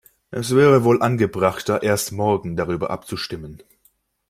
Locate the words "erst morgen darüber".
1.83-2.89